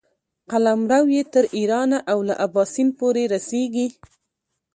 [0.51, 3.87] قلمرو یې تر ایرانه او له اباسین پورې رسېږي.